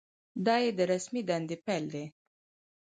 دا 0.45 0.55
یې 0.63 0.71
د 0.77 0.79
رسمي 0.91 1.21
دندې 1.29 1.55
پیل 1.65 1.85
دی. 1.93 2.05